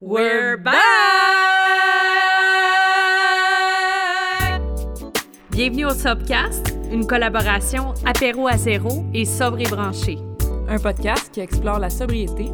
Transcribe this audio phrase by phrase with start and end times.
[0.00, 0.76] We're back!
[5.50, 10.18] Bienvenue au Sobcast, une collaboration apéro à zéro et sobre et branché.
[10.68, 12.46] Un podcast qui explore la sobriété.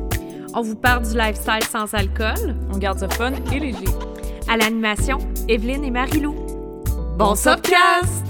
[0.55, 2.57] On vous parle du lifestyle sans alcool.
[2.73, 3.93] On garde ça fun et léger.
[4.49, 6.35] À l'animation, Evelyne et Marilou.
[7.19, 8.25] Bon Sobcast!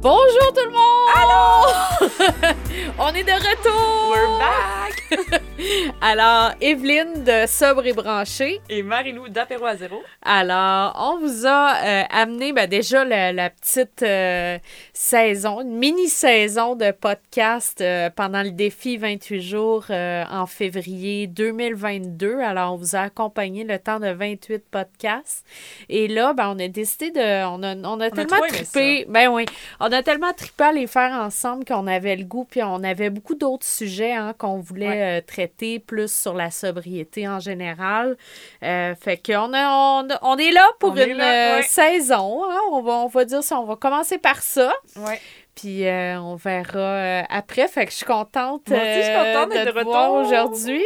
[0.00, 1.10] Bonjour tout le monde!
[1.18, 2.54] Allô!
[2.98, 4.10] On est de retour!
[4.10, 4.99] We're back!
[6.00, 8.60] Alors, Evelyne de Sobre et Branché.
[8.68, 10.02] Et Marilou d'Apéro à zéro.
[10.22, 14.58] Alors, on vous a euh, amené ben, déjà la, la petite euh,
[14.92, 22.40] saison, une mini-saison de podcast euh, pendant le défi 28 jours en février 2022.
[22.40, 25.44] Alors, on vous a accompagné le temps de 28 podcasts.
[25.88, 27.44] Et là, ben, on a décidé de...
[27.46, 29.06] On a, on a tellement aimé trippé.
[29.08, 29.46] Ben oui.
[29.80, 33.10] On a tellement trippé à les faire ensemble qu'on avait le goût, puis on avait
[33.10, 34.99] beaucoup d'autres sujets hein, qu'on voulait Ouais.
[35.00, 38.16] Euh, traiter plus sur la sobriété en général.
[38.62, 39.68] Euh, fait qu'on a,
[40.02, 41.62] on, on est là pour On une là, euh, ouais.
[41.62, 42.44] saison.
[42.48, 42.58] hein.
[42.70, 43.58] On, va, on va dire ça.
[43.60, 44.72] On va commencer par ça.
[44.96, 45.20] Ouais.
[45.54, 47.66] Puis euh, on verra euh, après.
[47.68, 49.84] Fait que je suis contente, Moi aussi, je suis euh, contente de d'être de te
[49.84, 50.84] voir aujourd'hui.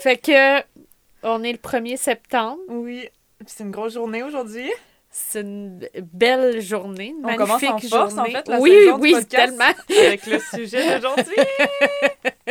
[0.00, 0.60] Fait que
[1.22, 2.58] on est le 1er septembre.
[2.68, 3.08] Oui.
[3.38, 4.70] Puis C'est une grosse journée aujourd'hui.
[5.16, 5.78] C'est une
[6.12, 8.20] belle journée, une On en magnifique force, journée.
[8.20, 9.30] en fait, la oui, oui, podcast.
[9.30, 9.72] tellement.
[10.08, 11.36] Avec le sujet d'aujourd'hui.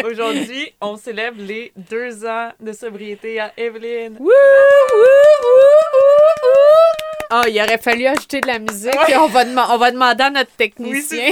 [0.05, 4.16] aujourd'hui, on célèbre les deux ans de sobriété à Evelyne.
[4.17, 4.30] Wouh, wouh,
[4.94, 5.59] wouh.
[7.31, 8.94] Ah, il aurait fallu ajouter de la musique.
[8.95, 9.11] Ouais.
[9.11, 11.31] et On, va on va demander à notre Oui, technicien.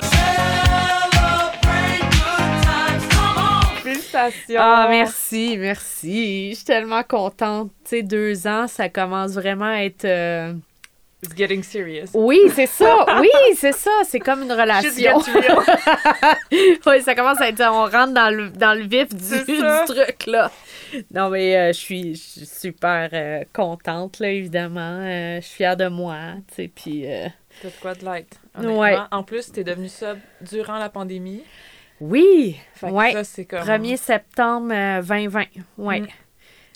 [3.84, 4.60] Félicitations.
[4.60, 6.50] ah, merci, merci.
[6.52, 7.72] Je suis tellement contente.
[7.86, 10.04] Tu sais, deux ans, ça commence vraiment à être.
[10.04, 10.54] euh,
[11.23, 12.09] It's getting serious.
[12.14, 13.05] Oui, c'est ça.
[13.19, 13.91] Oui, c'est ça.
[14.05, 15.19] C'est comme une relation.
[16.52, 17.61] oui, ça commence à être.
[17.61, 20.52] On rentre dans le, dans le vif du, du truc, là.
[21.14, 24.99] Non, mais euh, je suis super euh, contente, là, évidemment.
[25.02, 26.72] Euh, je suis fière de moi, tu sais.
[26.73, 27.05] Puis.
[27.61, 28.39] T'as de quoi de light.
[28.58, 28.98] Ouais.
[29.11, 31.43] En plus, t'es devenu sub durant la pandémie.
[32.02, 33.11] Oui, Fait que ouais.
[33.14, 33.61] ça, c'est comme...
[33.61, 35.43] 1er septembre euh, 2020.
[35.77, 36.02] Oui.
[36.02, 36.08] Mm.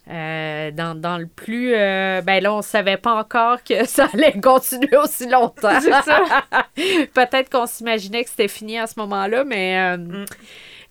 [0.07, 1.73] Euh, dans, dans le plus.
[1.73, 5.79] euh, ben là, on savait pas encore que ça allait continuer aussi longtemps.
[7.13, 9.77] Peut-être qu'on s'imaginait que c'était fini à ce moment-là, mais.
[9.79, 10.25] euh, Mm.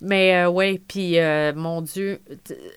[0.00, 1.16] Mais euh, ouais, puis
[1.54, 2.20] mon Dieu,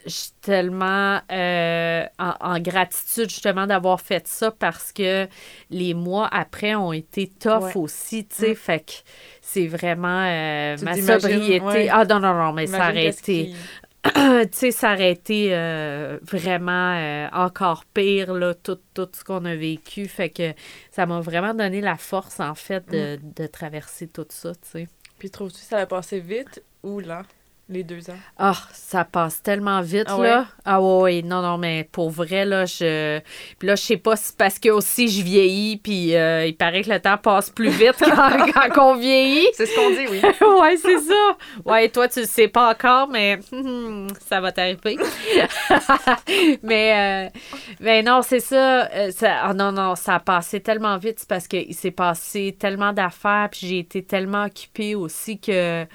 [0.05, 2.05] je suis tellement en,
[2.39, 5.27] en gratitude justement d'avoir fait ça parce que
[5.69, 7.71] les mois après ont été tough Ouais.
[7.75, 8.51] aussi, tu sais.
[8.51, 8.55] Mm.
[8.55, 8.91] Fait que
[9.41, 11.65] c'est vraiment euh, ma sobriété.
[11.65, 11.89] ouais.
[11.91, 13.11] Ah non, non, non, mais ça Imagine aurait
[14.51, 19.45] tu sais, ça aurait été euh, vraiment euh, encore pire, là, tout, tout ce qu'on
[19.45, 20.07] a vécu.
[20.07, 20.53] Fait que
[20.91, 23.33] ça m'a vraiment donné la force, en fait, de, Mm.
[23.35, 24.87] de traverser tout ça, tu sais.
[25.19, 27.23] Puis trouves-tu que ça va passer vite ou lent,
[27.69, 28.17] les deux ans?
[28.37, 30.27] Ah, ça passe tellement vite, Ah ouais?
[30.29, 30.45] là.
[30.63, 33.19] Ah ouais, non, non, mais pour vrai, là, je...
[33.59, 36.55] Puis là, je sais pas si c'est parce que aussi je vieillis, puis euh, il
[36.55, 39.47] paraît que le temps passe plus vite quand, quand on vieillit.
[39.53, 40.21] C'est ce qu'on dit, oui.
[40.61, 41.37] ouais, c'est ça.
[41.65, 44.97] Ouais, toi, tu le sais pas encore, mais hum, ça va t'arriver.
[46.63, 47.39] mais, euh,
[47.79, 48.87] mais non, c'est ça.
[48.91, 51.19] euh, ça- ah non, non, ça a passé tellement vite.
[51.19, 55.85] C'est parce qu'il s'est passé tellement d'affaires, puis j'ai été tellement occupée aussi que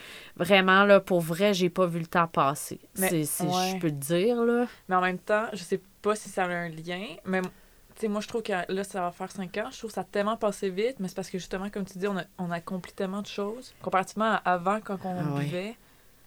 [0.42, 2.80] vraiment, là, pour vrai, j'ai pas vu le temps passer.
[2.98, 3.72] Mais, C'est, c'est- ouais.
[3.74, 4.66] Je peux te dire, là.
[4.88, 7.48] Mais en même temps, je sais pas si ça a un lien, mais tu
[7.96, 9.68] sais, moi, je trouve que là, ça va faire cinq ans.
[9.70, 11.98] Je trouve que ça a tellement passé vite, mais c'est parce que justement, comme tu
[11.98, 13.74] dis, on a, on a accompli tellement de choses.
[13.82, 15.44] Comparativement à avant, quand on Ah ouais.
[15.44, 15.74] vivait,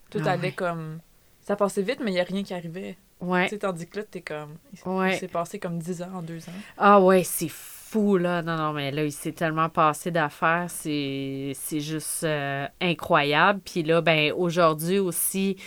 [0.10, 0.52] tout Ah allait ouais.
[0.54, 1.00] comme.
[1.42, 2.98] Ça passait vite, mais il n'y a rien qui arrivait.
[3.22, 3.50] Ouais.
[3.58, 4.56] Tandis que là, t'es comme.
[4.86, 5.16] Ouais.
[5.16, 6.54] Il s'est passé comme 10 ans en deux ans.
[6.78, 7.75] Ah ouais, c'est fou,
[8.18, 8.42] là.
[8.42, 10.66] Non, non, mais là, il s'est tellement passé d'affaires.
[10.68, 13.60] C'est, c'est juste euh, incroyable.
[13.66, 15.58] Puis là, ben aujourd'hui aussi,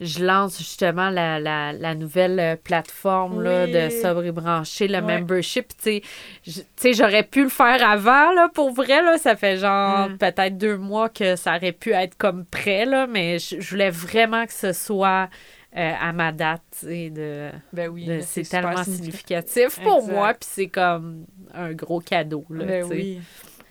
[0.00, 4.94] je lance justement la, la, la nouvelle euh, plateforme là, de Sobre et Branché, le
[5.00, 5.18] Ouais.
[5.18, 5.68] membership.
[5.82, 6.02] Tu
[6.76, 9.18] sais, j'aurais pu le faire avant, là, pour vrai, là.
[9.18, 10.18] Ça fait genre Mm.
[10.18, 13.06] peut-être deux mois que ça aurait pu être comme prêt, là.
[13.06, 15.28] Mais je voulais vraiment que ce soit
[15.76, 17.50] euh, à ma date, tu sais, de...
[17.72, 18.06] Ben oui.
[18.06, 19.80] De- c'est tellement significatif.
[19.80, 20.12] pour Exact.
[20.12, 22.44] moi, puis c'est comme un gros cadeau.
[22.50, 22.94] Là, Ben tu sais.
[22.94, 23.20] oui.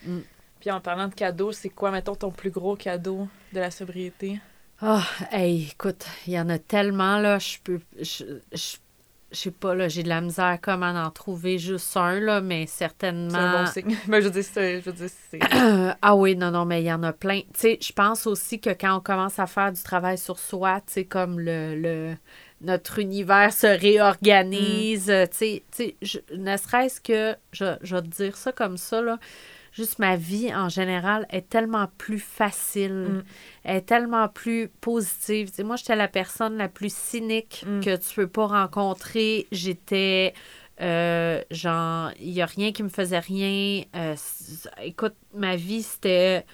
[0.06, 0.20] Mm.
[0.60, 4.40] Puis en parlant de cadeaux, c'est quoi, mettons, ton plus gros cadeau de la sobriété?
[4.82, 7.80] Ah, hey, écoute, il y en a tellement, là, je peux.
[8.02, 8.78] Je, je,
[9.34, 12.66] je sais pas, là, j'ai de la misère comment en trouver juste un, là, mais
[12.68, 13.52] C'est un certainement.
[13.52, 13.98] bon signe.
[14.08, 14.90] Ben, je c'est- je
[16.02, 17.42] ah oui, non, non, mais il y en a plein.
[17.42, 20.82] Tu sais, je pense aussi que quand on commence à faire du travail sur soi,
[20.86, 22.16] tu sais, comme le, le,
[22.62, 25.28] notre univers se réorganise, Mm.
[25.30, 29.02] tu sais, tu sais, ne serait-ce que, je, je vais te dire ça comme ça,
[29.02, 29.18] là,
[29.74, 33.24] juste ma vie en général est tellement plus facile, Mm.
[33.70, 35.50] est tellement plus positive.
[35.64, 37.80] Moi, j'étais la personne la plus cynique Mm.
[37.82, 39.48] que tu peux pas rencontrer.
[39.52, 40.34] J'étais
[40.82, 43.84] euh, genre, il y a rien qui me faisait rien.
[43.96, 44.16] Euh,
[44.82, 46.46] écoute, ma vie, c'était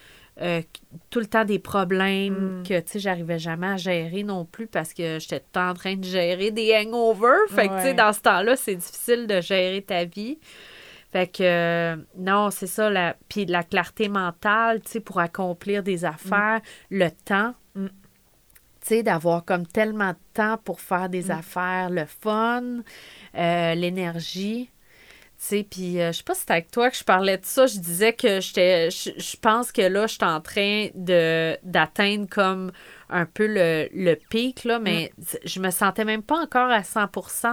[0.42, 0.62] euh,
[1.10, 2.64] tout le temps des problèmes Mm.
[2.64, 5.70] que, tu sais, j'arrivais jamais à gérer non plus parce que j'étais tout le temps
[5.70, 7.48] en train de gérer des hangovers.
[7.50, 10.38] Fait que, tu sais, dans ce temps-là, c'est difficile de gérer ta vie.
[11.12, 12.90] Fait que, euh, non, c'est ça.
[12.90, 16.62] La, puis la clarté mentale, tu sais, pour accomplir des affaires,
[16.92, 17.56] le temps.
[17.76, 17.88] Mm.
[17.88, 17.92] Tu
[18.88, 21.32] sais, d'avoir comme tellement de temps pour faire des Mm.
[21.32, 22.64] affaires, le fun,
[23.36, 24.70] euh, l'énergie.
[24.72, 27.46] Tu sais, puis euh, je sais pas si c'était avec toi que je parlais de
[27.46, 27.66] ça.
[27.66, 28.92] Je disais que j'étais.
[28.92, 32.72] Je, je pense que là, je suis en train de d'atteindre comme
[33.10, 35.12] un peu le, le pic, là, mais
[35.44, 37.06] je me sentais même pas encore à 100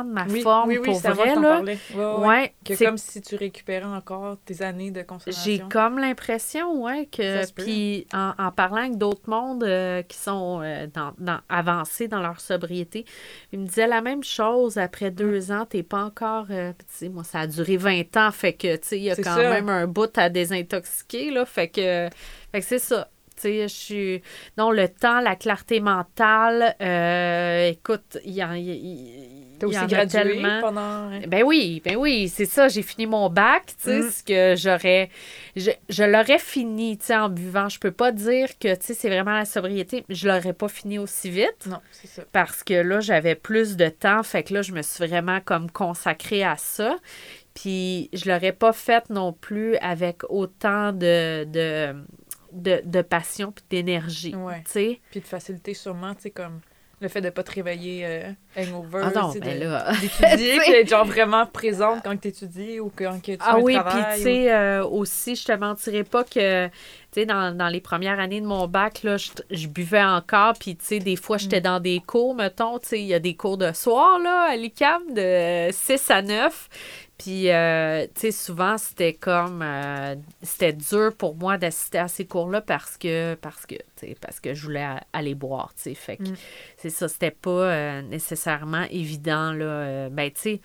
[0.04, 0.30] de ma Mm.
[0.32, 1.60] Oui, forme oui, oui, pour vrai, là.
[1.94, 5.68] Ouais, ouais, Que c'est comme si tu récupérais encore tes années de j'ai consommation.
[5.70, 7.50] comme l'impression, ouais, que.
[7.52, 12.20] Puis en, en parlant avec d'autres mondes euh, qui sont euh, dans, dans- avancés dans
[12.20, 13.04] leur sobriété,
[13.52, 14.78] ils me disaient la même chose.
[14.78, 16.46] Après deux ans, t'es pas encore.
[16.50, 19.10] euh, tu sais, moi, ça a duré 20 ans, fait que, tu sais, il y
[19.10, 19.50] a quand ça.
[19.50, 21.44] même un bout à désintoxiquer, là.
[21.46, 22.08] Fait que,
[22.52, 23.08] fait que c'est ça.
[23.44, 24.22] Je suis.
[24.58, 29.70] Non, le temps, la clarté mentale, euh, écoute, il y en, il- il- T'as y
[29.70, 30.60] aussi a gradué tellement.
[30.60, 31.10] pendant...
[31.28, 32.68] Ben oui, ben oui, c'est ça.
[32.68, 34.10] J'ai fini mon bac, tu sais, Mm.
[34.10, 35.08] ce que j'aurais.
[35.56, 37.68] Je, je l'aurais fini, tu sais, en buvant.
[37.70, 40.04] Je peux pas dire que, tu sais, c'est vraiment la sobriété.
[40.10, 42.22] Je l'aurais pas fini aussi vite Non, c'est ça.
[42.32, 44.22] parce que là, j'avais plus de temps.
[44.22, 46.96] Fait que là, je me suis vraiment comme consacrée à ça.
[47.54, 51.94] Puis je l'aurais pas faite non plus avec autant de, de,
[52.52, 54.62] de, de passion puis d'énergie, Ouais.
[55.10, 56.60] Puis de facilité sûrement, tu sais, comme
[56.98, 59.60] le fait de pas te réveiller euh, hangover, Ah non, ben
[60.00, 63.76] d'étudier, puis d'être genre vraiment présente quand tu étudies ou quand que tu Ah oui,
[63.86, 66.72] puis tu sais, euh, aussi, je te mentirais pas que, tu
[67.12, 70.74] sais, dans, dans les premières années de mon bac, là, je, je buvais encore, puis
[70.74, 71.40] tu sais, des fois, Mm.
[71.40, 74.48] j'étais dans des cours, mettons, tu sais, il y a des cours de soir, là,
[74.52, 76.68] à l'UQAM, de 6 à 9,
[77.18, 82.26] puis, euh, tu sais, souvent, c'était comme, euh, c'était dur pour moi d'assister à ces
[82.26, 85.94] cours-là parce que, parce que, tu sais, parce que je voulais aller boire, tu sais,
[85.94, 86.36] fait que Mm.
[86.76, 90.60] c'est ça, c'était pas euh, nécessairement évident, là, euh, ben, tu sais,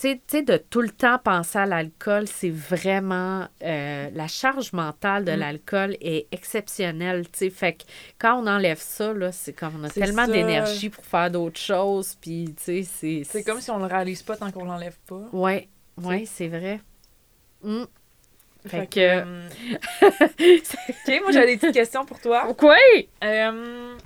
[0.00, 5.24] tu sais, de tout le temps penser à l'alcool, c'est vraiment euh, la charge mentale
[5.24, 5.36] de Mm.
[5.38, 7.50] l'alcool est exceptionnelle, tu sais.
[7.50, 7.82] Fait que
[8.18, 12.16] quand on enlève ça, là, c'est comme on a tellement d'énergie pour faire d'autres choses,
[12.20, 13.22] puis tu sais, c'est.
[13.24, 15.22] C'est comme si on le réalise pas tant qu'on l'enlève pas.
[15.32, 15.68] Ouais,
[16.02, 16.80] ouais, c'est vrai.
[17.62, 17.82] Mm.
[18.66, 19.48] Fait Fait que- euh,
[20.02, 22.52] OK, moi, j'avais des petites questions pour toi.
[22.54, 22.76] Quoi?
[23.24, 23.96] Euh,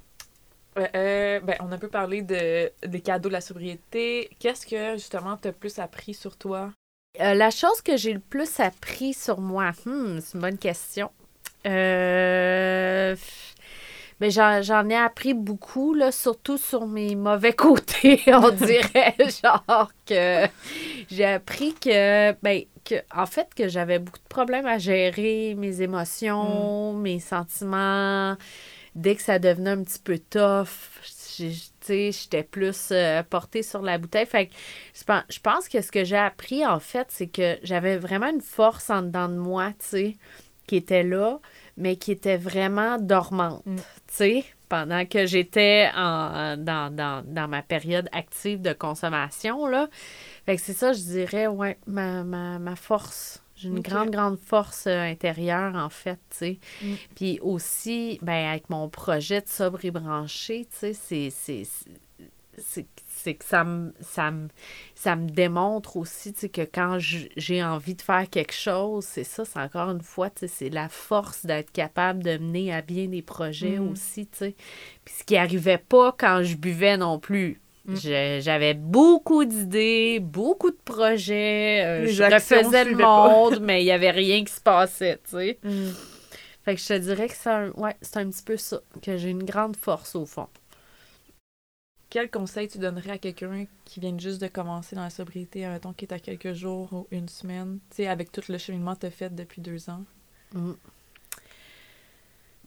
[0.79, 4.31] euh, euh, ben, on a un peu parlé de, des cadeaux de la sobriété.
[4.39, 6.73] Qu'est-ce que, justement, t'as plus appris sur toi?
[7.21, 11.11] Euh, la chose que j'ai le plus appris sur moi, hmm, c'est une bonne question.
[11.67, 13.15] Euh,
[14.21, 19.15] mais j'en, j'en ai appris beaucoup, là, surtout sur mes mauvais côtés, on dirait.
[19.43, 20.47] genre que
[21.09, 25.83] j'ai appris que, ben, que, en fait, que j'avais beaucoup de problèmes à gérer mes
[25.83, 28.37] émotions, mes sentiments.
[28.95, 30.69] Dès que ça devenait un petit peu tough,
[31.39, 34.27] j'étais plus euh, portée sur la bouteille.
[34.27, 34.53] Fait que
[34.95, 38.29] je pense, je pense que ce que j'ai appris, en fait, c'est que j'avais vraiment
[38.29, 40.17] une force en dedans de moi, tu sais,
[40.67, 41.41] qui était là,
[41.77, 43.77] mais qui était vraiment dormante, Mm.
[43.77, 49.89] tu sais, pendant que j'étais en, dans, dans, dans ma période active de consommation, là.
[50.47, 53.43] Fait que c'est ça, je dirais, ouais, ma, ma, ma force.
[53.57, 56.59] J'ai une grande, grande force euh, intérieure, en fait, tu sais.
[56.83, 56.95] Mm.
[57.15, 62.85] Puis aussi, ben, avec mon projet de sobre et branché, tu sais, c'est-
[63.39, 64.49] que ça me, ça me,
[64.95, 69.25] ça me démontre aussi, tu sais, que quand j'ai envie de faire quelque chose, c'est
[69.25, 72.83] ça, c'est encore une fois, tu sais, c'est la force d'être capable de mener à
[72.83, 73.91] bien des projets Mm.
[73.91, 74.55] aussi, tu sais.
[75.05, 77.61] Puis ce qui arrivait pas quand je buvais non plus.
[77.87, 77.95] Mm.
[77.97, 83.87] Je- J'avais beaucoup d'idées, beaucoup de projets, euh, Les je refaisais le monde, mais il
[83.87, 85.59] y avait rien qui se passait, tu sais.
[86.65, 89.19] Fait que je te dirais que c'est un, ouais, c'est un petit peu ça, que
[89.19, 90.49] j'ai une grande force au fond.
[92.09, 95.93] Quel conseil tu donnerais à quelqu'un qui vient juste de commencer dans la sobriété, mettons,
[95.93, 99.01] qui est à quelques jours ou une semaine, tu sais, avec tout le cheminement que
[99.01, 100.05] tu as fait depuis deux ans?
[100.55, 100.73] Mm.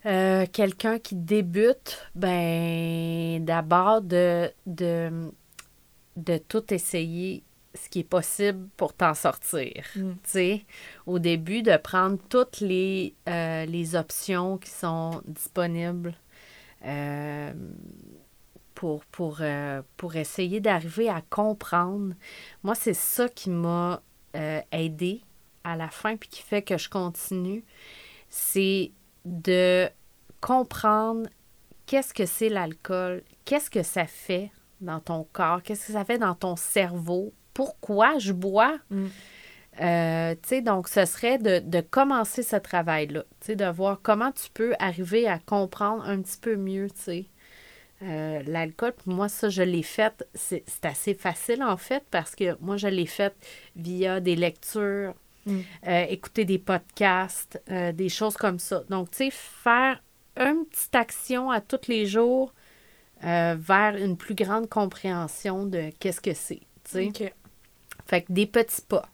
[0.07, 5.31] Euh, Quelqu'un qui débute, ben d'abord de, de,
[6.15, 7.43] de tout essayer
[7.77, 9.85] ce qui est possible pour t'en sortir.
[9.95, 10.11] Mm.
[10.11, 10.65] Tu sais,
[11.05, 16.15] au début, de prendre toutes les, euh, les options qui sont disponibles
[16.85, 17.53] euh,
[18.73, 22.13] pour, pour, euh, pour essayer d'arriver à comprendre.
[22.63, 24.01] Moi, c'est ça qui m'a
[24.71, 25.21] aidé
[25.63, 27.63] à la fin puis qui fait que je continue,
[28.29, 28.91] c'est
[29.25, 29.89] de
[30.41, 31.27] comprendre
[31.85, 34.51] qu'est-ce que c'est l'alcool, qu'est-ce que ça fait
[34.81, 38.77] dans ton corps, qu'est-ce que ça fait dans ton cerveau, pourquoi je bois.
[38.89, 39.05] Mm.
[39.79, 43.99] Euh, tu sais, donc, ce serait de, de commencer ce travail-là, tu sais, de voir
[44.01, 47.25] comment tu peux arriver à comprendre un petit peu mieux, tu sais.
[48.03, 52.35] Euh, L'alcool, pour moi, ça, je l'ai fait, c'est c'est assez facile en fait, parce
[52.35, 53.35] que moi, je l'ai fait
[53.75, 55.13] via des lectures,
[55.47, 55.59] Mm.
[55.87, 58.83] euh, écouter des podcasts, euh, des choses comme ça.
[58.89, 60.03] Donc, tu sais, faire
[60.39, 62.53] une petite action à tous les jours
[63.23, 67.05] euh, vers une plus grande compréhension de qu'est-ce que c'est, tu sais.
[67.07, 67.33] OK.
[68.05, 69.07] Fait que des petits pas.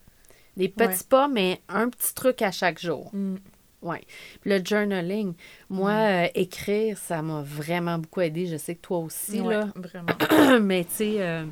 [0.58, 3.10] Des petits pas, mais un petit truc à chaque jour.
[3.14, 3.38] Mm.
[3.82, 3.98] Oui.
[4.46, 5.34] Le journaling,
[5.70, 8.46] moi, euh, écrire, ça m'a vraiment beaucoup aidé.
[8.46, 9.68] Je sais que toi aussi, Ouais, là.
[9.76, 10.60] vraiment.
[10.62, 11.46] mais tu sais, euh,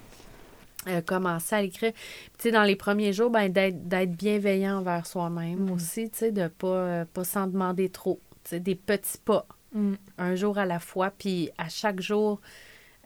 [0.88, 1.92] euh, commencer à l'écrire.
[1.94, 5.72] Puis, Tu sais, dans les premiers jours, ben, d'être bienveillant envers soi-même Mhm.
[5.72, 8.20] aussi, tu sais, de pas, euh, pas s'en demander trop.
[8.44, 9.94] Tu sais, des petits pas, Mm.
[10.18, 12.42] un jour à la fois, puis à chaque jour,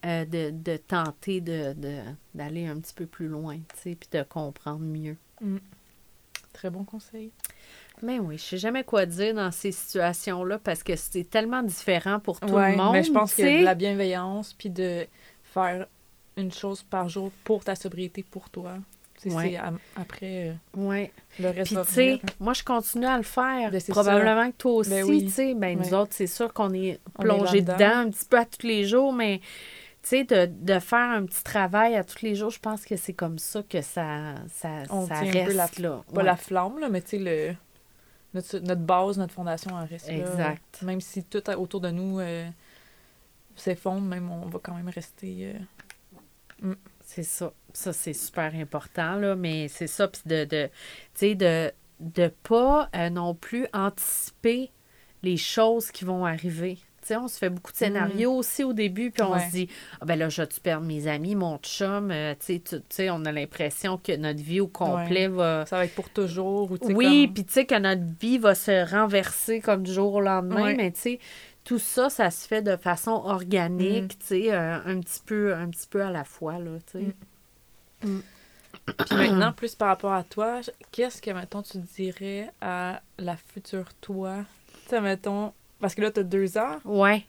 [0.06, 2.02] euh, de, de tenter de- de-
[2.34, 5.16] d'aller un petit peu plus loin, tu sais, puis de comprendre mieux.
[6.54, 7.32] Très bon conseil.
[8.02, 12.20] Mais oui, je sais jamais quoi dire dans ces situations-là parce que c'est tellement différent
[12.20, 12.94] pour tout Ouais, le monde.
[12.94, 15.06] mais je pense tu que de la bienveillance, puis de
[15.44, 15.88] faire
[16.38, 18.78] une chose par jour pour ta sobriété, pour toi.
[19.34, 19.58] Ouais.
[19.96, 21.12] après, euh, Ouais.
[21.40, 22.22] le reste Puis, va tu sais, venir.
[22.40, 23.72] moi, je continue à le faire.
[23.72, 25.26] Ben, Probablement que toi aussi, Ben oui.
[25.26, 25.54] tu sais.
[25.54, 28.46] Ben, nous autres, c'est sûr qu'on est On est plongé dedans un petit peu à
[28.46, 29.40] tous les jours, mais,
[30.04, 32.96] tu sais, de, de faire un petit travail à tous les jours, je pense que
[32.96, 36.02] c'est comme ça que ça, ça, On ça tient un peu reste, la- là.
[36.14, 36.24] Pas Ouais.
[36.24, 37.56] la flamme, là, mais tu sais, le...
[38.34, 40.14] notre, notre base, notre fondation, elle reste là.
[40.16, 40.82] Exact.
[40.84, 42.48] Même si tout autour de nous euh,
[43.56, 45.54] s'effondre, même on va quand même rester...
[46.64, 46.74] euh,
[47.06, 47.54] C'est ça.
[47.74, 49.36] Ça, c'est super important, là.
[49.36, 50.08] Mais c'est ça.
[50.08, 50.70] Puis de, de
[51.36, 51.72] de
[52.02, 54.72] de pas euh, non plus anticiper
[55.24, 56.78] les choses qui vont arriver.
[57.12, 59.40] On se fait beaucoup de scénarios aussi au début, puis on Ouais.
[59.46, 59.70] se dit,
[60.02, 62.60] ah ben là, je vais-tu perdre mes amis, mon chum, euh, tu-
[63.12, 65.68] on a l'impression que notre vie au complet va...
[65.68, 68.56] Ça va être pour toujours, ou Oui, comme- puis tu sais que notre vie va
[68.56, 70.76] se renverser comme du jour au lendemain, Ouais.
[70.76, 71.20] mais tu sais,
[71.66, 74.20] tout ça, ça se fait de façon organique, Mm.
[74.20, 78.08] tu sais, euh, un petit peu un petit peu à la fois, là, tu sais.
[78.08, 78.20] Mm.
[78.86, 83.94] Puis maintenant, plus par rapport à toi, qu'est-ce que, mettons, tu dirais à la future
[84.00, 84.46] toi?
[84.84, 87.26] Tu sais, mettons, parce que là, t'as deux ans, Ouais.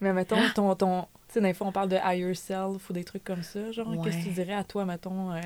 [0.00, 3.04] mais mettons, ton, ton, tu sais, des fois, on parle de higher self ou des
[3.04, 5.40] trucs comme ça, genre, qu'est-ce que tu dirais à toi, mettons, euh,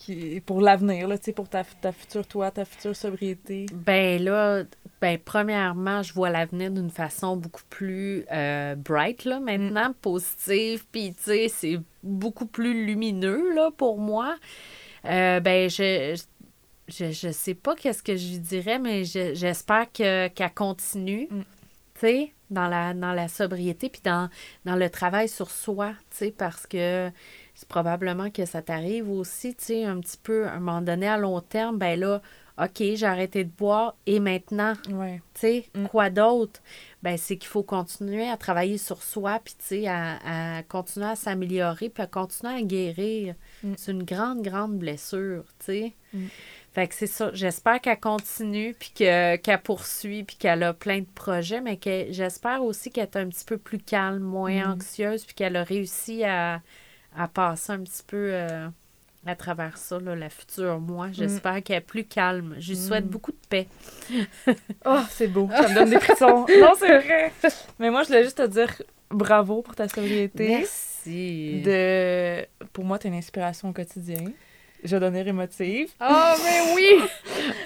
[0.00, 3.66] qui, pour l'avenir, là, pour ta, ta future toi, ta future sobriété?
[3.72, 4.62] Ben là,
[5.00, 11.14] ben premièrement, je vois l'avenir d'une façon beaucoup plus euh, bright, là, maintenant, positive, puis
[11.14, 14.36] tu sais, c'est beaucoup plus lumineux, là, pour moi.
[15.04, 16.18] Euh, ben, je,
[16.88, 21.40] je, je sais pas qu'est-ce que je dirais, mais je- j'espère que, qu'elle continue, Mm.
[21.40, 24.28] tu sais, dans la, dans la sobriété, puis dans,
[24.64, 27.10] dans le travail sur soi, tu sais, parce que
[27.60, 31.06] c'est probablement que ça t'arrive aussi, tu sais, un petit peu, à un moment donné,
[31.06, 32.22] à long terme, ben là,
[32.58, 35.20] OK, j'ai arrêté de boire et maintenant, Ouais.
[35.34, 35.86] tu sais, Mm.
[35.88, 36.60] quoi d'autre?
[37.02, 41.06] Ben, c'est qu'il faut continuer à travailler sur soi, puis tu sais, à, à continuer
[41.06, 43.34] à s'améliorer, puis à continuer à guérir.
[43.62, 43.72] Mm.
[43.76, 45.92] C'est une grande, grande blessure, tu sais.
[46.14, 46.26] Mm.
[46.72, 47.30] Fait que c'est ça.
[47.34, 52.06] J'espère qu'elle continue, puis que- qu'elle poursuit, puis qu'elle a plein de projets, mais que
[52.10, 56.24] j'espère aussi qu'elle est un petit peu plus calme, moins anxieuse, puis qu'elle a réussi
[56.24, 56.60] à,
[57.16, 58.68] à passer un petit peu euh,
[59.26, 61.08] à travers ça, là, la future moi.
[61.12, 62.54] J'espère qu'elle est plus calme.
[62.58, 63.08] Je lui souhaite Mm.
[63.08, 63.66] beaucoup de paix.
[64.86, 65.48] Oh, c'est beau.
[65.54, 66.46] Ça me donne des frissons.
[66.60, 67.32] non, c'est vrai.
[67.78, 68.70] Mais moi, je voulais juste te dire
[69.10, 70.48] bravo pour ta sobriété.
[70.48, 71.62] Merci.
[71.64, 72.46] De...
[72.72, 74.24] Pour moi, t'es une inspiration au quotidien.
[74.82, 75.90] Je vais devenir émotive.
[76.00, 76.88] Oh, mais oui!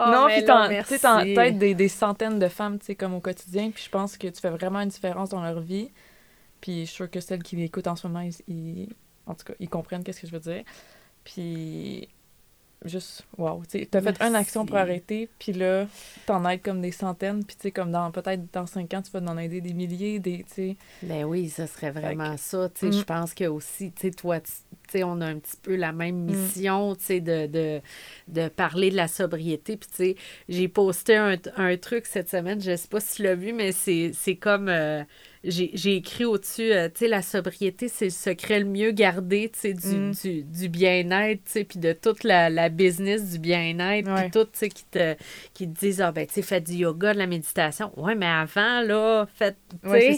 [0.01, 3.21] Oh, non, puis tu sais, t'aides des, des centaines de femmes, tu sais, comme au
[3.21, 5.91] quotidien, puis je pense que tu fais vraiment une différence dans leur vie.
[6.61, 8.89] Puis je suis sûre que celles qui l'écoutent en ce moment, ils, ils-
[9.27, 10.63] en tout cas, ils comprennent qu'est-ce que je veux dire.
[11.25, 12.09] Puis
[12.85, 15.87] juste, wow, tu t'as fait une action pour arrêter, puis là,
[16.27, 19.11] t'en aides comme des centaines, puis tu sais, comme dans, peut-être dans cinq ans, tu
[19.11, 20.77] vas en aider des milliers, des, tu sais.
[21.03, 22.69] Ben oui, ce serait vraiment que- ça.
[22.69, 22.93] Tu sais, Mm.
[23.01, 24.51] Je pense que aussi, tu sais, toi, tu
[24.91, 26.31] sais, on a un petit peu la même Mm.
[26.31, 27.81] mission, tu sais, de, de,
[28.29, 29.79] de parler de la sobriété.
[29.79, 30.17] Puis, tu sais,
[30.51, 33.73] j'ai posté un, un truc cette semaine, je sais pas si tu l'as vu, mais
[33.73, 35.03] c'est c'est comme, euh,
[35.45, 39.59] j'ai écrit au-dessus, euh, tu sais, la sobriété, c'est le secret le mieux gardé, tu
[39.61, 40.11] sais, du, Mm.
[40.13, 44.45] du, du bien-être, tu sais, puis de toute la, la business du bien-être, puis tout,
[44.45, 45.15] tu sais, qui te,
[45.53, 47.93] qui te disent, ah ben, tu sais, fais du yoga, de la méditation.
[48.01, 50.11] Ouais, mais avant, là, faites, tu sais,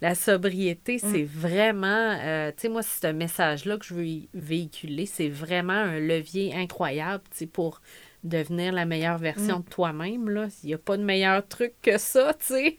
[0.00, 0.98] la sobriété, Mm.
[1.12, 5.06] c'est vraiment, euh, tu sais, moi, c'est un message-là que je veux véhiculer.
[5.06, 7.80] C'est vraiment un levier incroyable, tu sais, pour
[8.24, 9.62] devenir la meilleure version Mm.
[9.64, 10.28] de toi-même.
[10.28, 10.48] là.
[10.62, 12.78] Il n'y a pas de meilleur truc que ça, tu sais.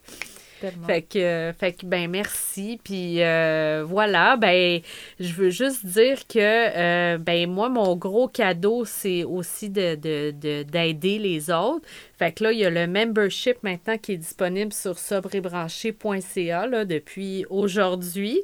[0.85, 2.79] Fait que, fait que, ben, merci.
[2.83, 4.81] Puis euh, voilà, ben,
[5.19, 10.31] je veux juste dire que, euh, ben, moi, mon gros cadeau, c'est aussi de, de-
[10.31, 11.85] de- d'aider les autres.
[12.17, 16.85] Fait que là, il y a le membership maintenant qui est disponible sur sobrebranché.ca là,
[16.85, 18.39] depuis aujourd'hui.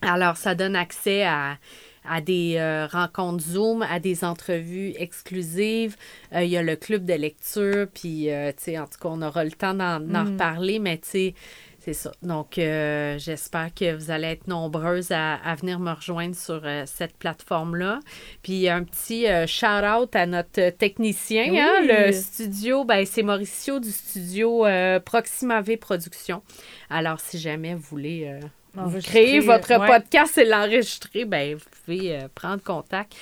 [0.00, 1.56] Alors, ça donne accès à,
[2.08, 5.96] à des euh, rencontres Zoom, à des entrevues exclusives.
[6.34, 9.08] Euh, il y a le club de lecture, puis, euh, tu sais, en tout cas,
[9.10, 10.32] on aura le temps d'en, Mm.
[10.32, 11.34] reparler, mais tu sais,
[11.78, 12.12] c'est ça.
[12.22, 16.84] Donc, euh, j'espère que vous allez être nombreuses à, à venir me rejoindre sur euh,
[16.86, 17.98] cette plateforme-là.
[18.42, 21.58] Puis, un petit euh, shout-out à notre technicien, Oui.
[21.60, 24.64] hein, le studio, ben, c'est Mauricio du studio
[25.04, 26.42] Proxima V Productions.
[26.90, 28.38] Alors, si jamais vous voulez
[28.74, 29.86] vous créer votre ouais.
[29.86, 33.12] podcast et l'enregistrer, ben, vous pouvez euh, prendre contact.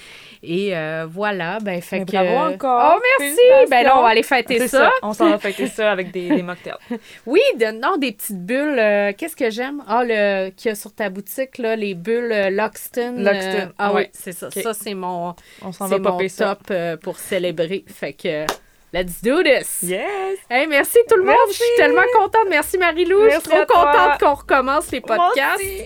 [0.42, 2.10] Et euh, voilà, ben, fait Mais que...
[2.12, 2.94] bravo encore.
[2.96, 3.40] Oh, merci!
[3.70, 4.68] Ben là, on va aller fêter ça.
[4.68, 4.90] ça.
[5.02, 6.76] On s'en va fêter ça avec des, des mocktails.
[7.26, 8.78] Oui, de, non, des petites bulles.
[8.78, 9.82] euh, Qu'est-ce que j'aime?
[9.88, 13.16] Ah, le qu'il y a sur ta boutique, là, les bulles euh, Loxton.
[13.18, 14.10] euh, Loxton, ah oui, ouais.
[14.12, 14.50] c'est ça.
[14.50, 16.54] Ça, c'est mon, On s'en va mon popper ça.
[16.54, 17.84] top euh, pour célébrer.
[17.88, 18.46] Fait que,
[18.92, 19.82] let's do this!
[19.82, 20.38] Yes!
[20.48, 21.36] Hey, merci tout le monde.
[21.48, 21.92] Je suis Merci.
[21.94, 22.46] tellement contente.
[22.48, 23.24] Merci Marie-Lou.
[23.24, 25.56] Je suis Merci trop contente qu'on recommence les podcasts.
[25.56, 25.84] aussi.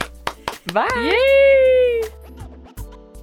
[0.73, 0.85] Bye!
[1.03, 2.01] Yay!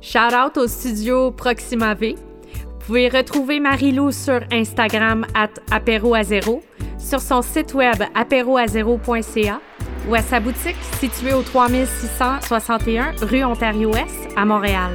[0.02, 2.16] Shout out au studio Proxima V.
[2.16, 6.62] Vous pouvez retrouver Marie-Lou sur Instagram at apéroazéro,
[6.98, 9.60] sur son site web apéroazéro.ca
[10.10, 14.92] ou à sa boutique située au 3661 rue Ontario-Ouest à Montréal.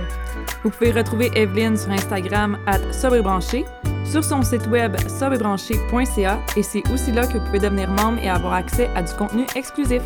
[0.65, 3.65] Vous pouvez retrouver Evelyne sur Instagram at sobrebranché,
[4.11, 8.29] sur son site web sobrebranché.ca et c'est aussi là que vous pouvez devenir membre et
[8.29, 10.03] avoir accès à du contenu exclusif.